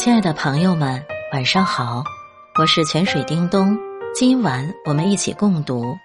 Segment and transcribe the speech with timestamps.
[0.00, 2.02] 亲爱的朋友们，晚上好，
[2.58, 3.76] 我是泉水叮咚。
[4.14, 5.84] 今晚我们一起共读《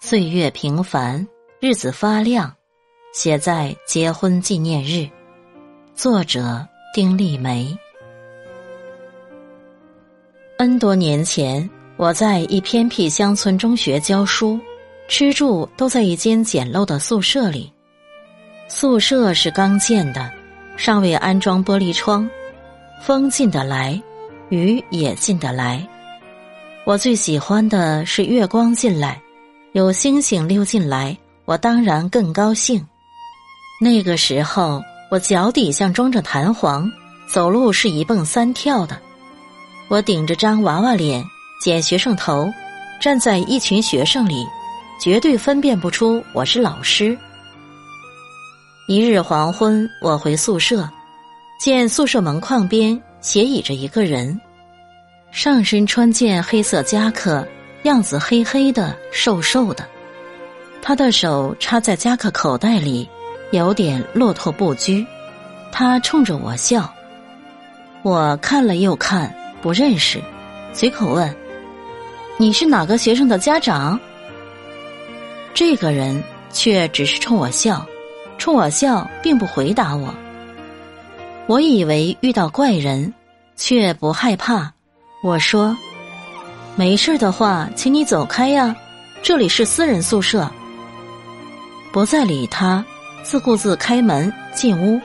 [0.00, 1.28] 岁月平凡，
[1.60, 2.48] 日子发亮》，
[3.12, 5.06] 写在结婚纪念日。
[5.94, 7.76] 作者丁丽梅。
[10.56, 14.58] N 多年前，我在一偏僻乡村中学教书，
[15.06, 17.70] 吃住都在一间简陋的宿舍里。
[18.68, 20.32] 宿舍是刚建的，
[20.78, 22.26] 尚未安装玻璃窗，
[23.00, 24.00] 风进得来，
[24.50, 25.86] 雨也进得来。
[26.84, 29.20] 我最喜欢的是月光进来，
[29.72, 32.84] 有星星溜进来，我当然更高兴。
[33.80, 36.90] 那个时候，我脚底像装着弹簧，
[37.28, 38.98] 走路是一蹦三跳的。
[39.88, 41.24] 我顶着张娃娃脸，
[41.62, 42.52] 剪学生头，
[43.00, 44.44] 站在一群学生里，
[45.00, 47.16] 绝对分辨不出我是老师。
[48.86, 50.88] 一日黄昏，我回宿舍，
[51.58, 54.40] 见宿舍门框边斜倚着一个人。
[55.32, 57.44] 上身穿件黑色夹克，
[57.82, 59.84] 样子黑黑的、瘦瘦的。
[60.80, 63.08] 他的手插在夹克口袋里，
[63.50, 65.04] 有点落拓不拘。
[65.72, 66.94] 他冲着我笑，
[68.02, 70.22] 我看了又看，不认识，
[70.72, 71.34] 随口问
[72.38, 73.98] ：“你是哪个学生的家长？”
[75.52, 76.22] 这个人
[76.52, 77.84] 却只是冲我笑，
[78.38, 80.14] 冲我笑，并不回答我。
[81.48, 83.14] 我以为遇到怪人，
[83.56, 84.70] 却不害怕。
[85.22, 85.74] 我说
[86.76, 88.76] ：“没事的话，请你走开呀，
[89.22, 90.46] 这里是私人宿舍。”
[91.90, 92.84] 不再理他，
[93.22, 95.00] 自顾自开门进屋。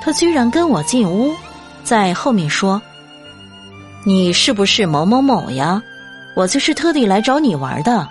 [0.00, 1.34] 他居然跟我进屋，
[1.82, 2.80] 在后面说
[4.06, 5.82] ：“你是不是某某某呀？
[6.36, 8.08] 我就是特地来找你玩的。”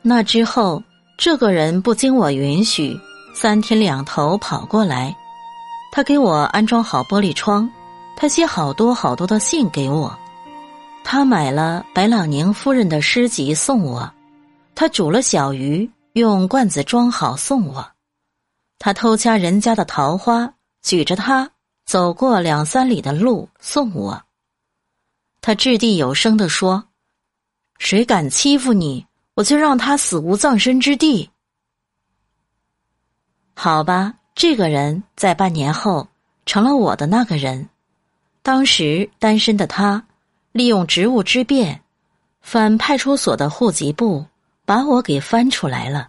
[0.00, 0.80] 那之后，
[1.18, 2.96] 这个人不经我允许，
[3.34, 5.12] 三天两头跑过来，
[5.96, 7.70] 他给我安装好玻璃窗。
[8.16, 10.16] 他写好多好多的信给我，
[11.04, 14.12] 他买了白朗宁夫人的诗集送我，
[14.74, 17.86] 他煮了小鱼用罐子装好送我，
[18.80, 20.52] 他偷掐人家的桃花
[20.82, 21.48] 举着它
[21.86, 24.20] 走过两三里的路送我，
[25.40, 26.88] 他掷地有声地说
[27.78, 31.30] ：“谁敢欺负你，我就让他死无葬身之地。”
[33.54, 36.08] 好吧，这个人在半年后
[36.44, 37.68] 成了我的那个人。
[38.42, 40.04] 当时单身的他，
[40.52, 41.80] 利用职务之便，
[42.40, 44.26] 翻派出所的户籍簿，
[44.64, 46.08] 把我给翻出来了。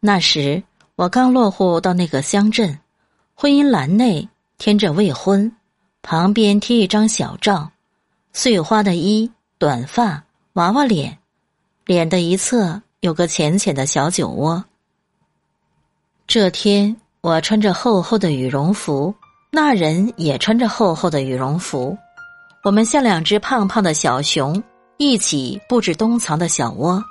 [0.00, 0.62] 那时
[0.96, 2.78] 我刚落户到那个乡镇，
[3.34, 5.50] 婚姻栏内填着未婚，
[6.02, 7.70] 旁边贴一张小照，
[8.32, 10.24] 碎花的衣，短发，
[10.54, 11.16] 娃娃脸，
[11.84, 14.64] 脸的一侧有个浅浅的小酒窝。
[16.26, 16.94] 这天
[17.26, 19.12] 我穿着厚厚的羽绒服。
[19.50, 21.98] 那人也穿着厚厚的羽绒服，
[22.62, 24.62] 我们像两只胖胖的小熊，
[24.96, 27.02] 一起布置冬藏的小窝。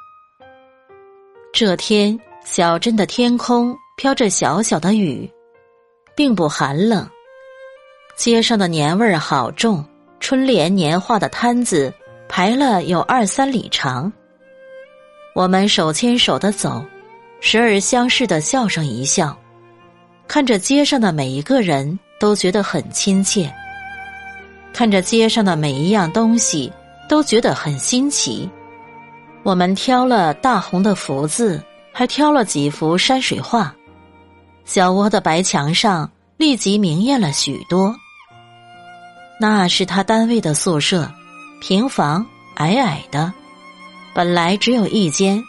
[1.52, 5.30] 这天，小镇的天空飘着小小的雨，
[6.16, 7.06] 并不寒冷。
[8.16, 9.84] 街上的年味儿好重，
[10.22, 11.94] 春联年画的摊子
[12.30, 14.09] 排了有二三里长。
[15.34, 16.81] 我们手牵手的走，
[17.42, 19.38] 时而相视的笑上一笑，
[20.28, 22.00] 看着街上的每一个人。
[22.18, 23.53] 都觉得很亲切，
[24.74, 26.72] 看着街上的每一样东西，
[27.09, 28.50] 都觉得很新奇。
[29.44, 33.75] 我们挑了大红的福字，还挑了几幅山水画。
[34.63, 37.94] 小窝的白墙上立即明艳了许多。
[39.38, 41.12] 那是他单位的宿舍，
[41.59, 42.25] 平房，
[42.56, 43.31] 矮矮的，
[44.16, 45.44] 本来只有一间，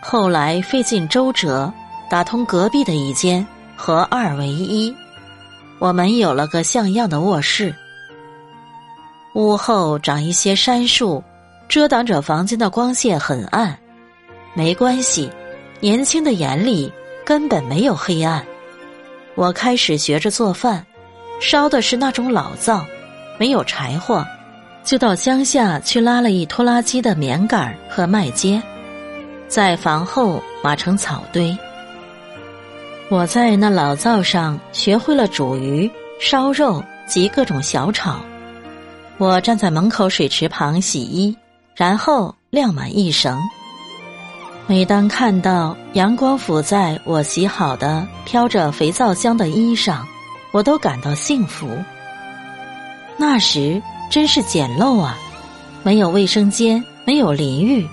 [0.00, 1.70] 后来费尽周折
[2.08, 4.94] 打通隔壁的一间，合二为一。
[5.78, 7.74] 我们有了个像样的卧室，
[9.34, 11.22] 屋后长一些杉树，
[11.68, 13.78] 遮挡着房间的光线，很暗。
[14.54, 15.30] 没关系，
[15.80, 16.90] 年轻的眼里
[17.26, 18.42] 根本没有黑暗。
[19.34, 20.84] 我开始学着做饭，
[21.40, 22.86] 烧的是那种老灶，
[23.38, 24.24] 没有柴火，
[24.82, 28.62] 就到乡下去拉了一拖拉机的棉杆和麦秸，
[29.46, 31.54] 在房后码成草堆。
[33.08, 35.88] 我在那老灶上学会了煮鱼、
[36.18, 38.16] 烧肉及各种小炒。
[39.16, 41.36] 我站在门口水池旁洗衣，
[41.76, 43.40] 然后晾满一绳。
[44.66, 50.04] 每当看到阳光抚在我洗好的、飘着肥皂香的衣上，
[50.50, 51.68] 我都感到幸福。
[53.16, 53.80] 那时
[54.10, 55.16] 真是简陋啊，
[55.84, 57.86] 没有卫生间，没有淋浴，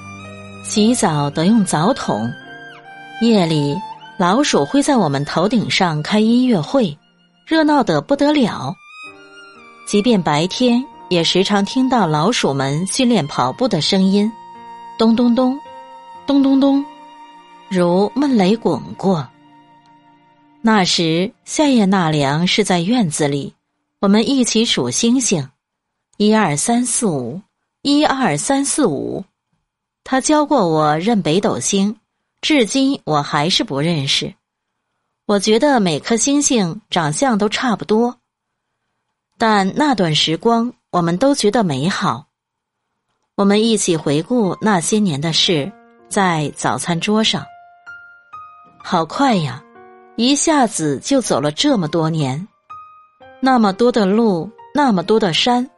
[0.64, 2.34] 洗澡得用澡桶。
[3.22, 3.76] 夜里。
[4.24, 6.98] 老鼠会在我们头顶上开音乐会，
[7.46, 8.74] 热闹得不得了。
[9.86, 14.32] 即便白天，也时常听到老鼠们训练跑步的声音，
[14.98, 15.60] 咚咚咚，
[16.26, 16.86] 咚咚咚，
[17.68, 19.28] 如闷雷滚过。
[20.62, 23.54] 那时，夏夜纳凉是在院子里，
[24.00, 25.50] 我们一起数星星，
[26.16, 27.42] 一二三四五，
[27.82, 29.26] 一二三四五。
[30.06, 31.98] 他教过我认北斗星，
[32.44, 34.36] 至今我还是不认识。
[35.26, 38.18] 我觉得每颗星星长相都差不多，
[39.38, 42.28] 但那段时光我们都觉得美好。
[43.36, 45.72] 我们一起回顾那些年的事，
[46.10, 47.46] 在早餐桌上。
[48.84, 49.64] 好快呀！
[50.18, 52.46] 一下子就走了这么多年，
[53.40, 55.70] 那么多的路，那么多的山，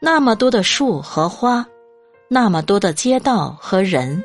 [0.00, 1.66] 那么多的树和花，
[2.28, 4.22] 那么多的街道和人，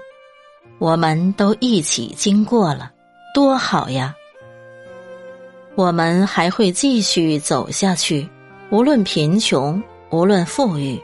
[0.80, 2.92] 我们都一起经过了，
[3.34, 4.14] 多好呀！
[5.76, 8.28] 我们还会继续走下去，
[8.70, 11.02] 无论贫穷，无论富裕。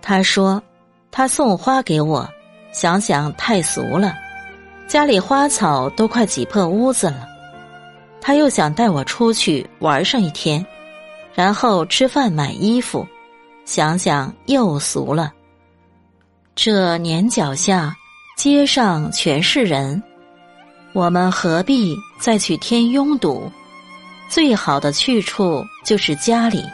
[0.00, 0.62] 他说
[1.10, 2.28] ：“他送花给我，
[2.72, 4.14] 想想太俗了，
[4.86, 7.28] 家里花草都快挤破屋子了。”
[8.20, 10.64] 他又想带我出去玩上一天，
[11.34, 13.06] 然后吃饭买衣服，
[13.64, 15.32] 想想又俗了。
[16.54, 17.96] 这年脚下，
[18.36, 20.02] 街上全是人，
[20.92, 23.50] 我们何必再去添拥堵？
[24.28, 26.64] 最好的去处就是家里。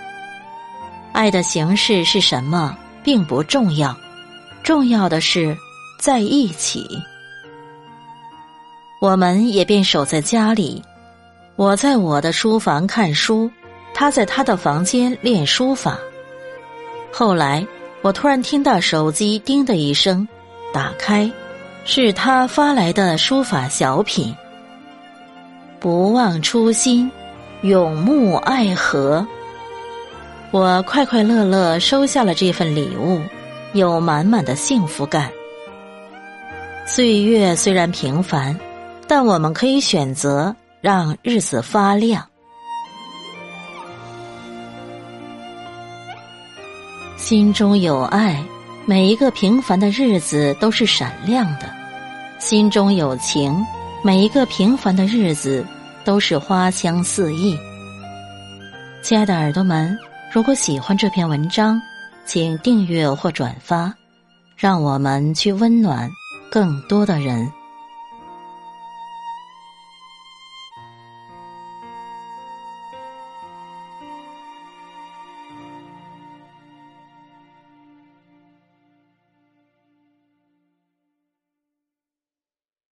[1.13, 3.95] 爱的形式是什么，并不重要，
[4.63, 5.57] 重要的是
[6.01, 6.87] 在一起。
[9.01, 10.83] 我们也便守在家里。
[11.57, 13.51] 我在我的书房看书，
[13.93, 15.99] 他在他的房间练书法。
[17.13, 17.67] 后来，
[18.01, 20.27] 我突然听到手机“叮”的一声，
[20.73, 21.29] 打开，
[21.91, 24.37] 是他发来的书法小品。
[25.81, 27.11] 不忘初心，
[27.63, 29.27] 永沐爱河。
[30.51, 33.23] 我快快乐乐收下了这份礼物，
[33.73, 35.31] 有满满的幸福感。
[36.85, 38.55] 岁月虽然平凡，
[39.07, 40.55] 但我们可以选择。
[40.81, 42.25] 让日子发亮，
[47.17, 48.41] 心中有爱，
[48.87, 51.67] 每一个平凡的日子都是闪亮的；
[52.39, 53.53] 心中有情，
[54.05, 55.67] 每一个平凡的日子
[56.05, 57.59] 都是花香四溢。
[59.03, 59.99] 亲爱的耳朵们，
[60.33, 61.81] 如果喜欢这篇文章，
[62.25, 63.93] 请订阅或转发，
[64.57, 66.09] 让我们去温暖
[66.49, 67.51] 更多的人。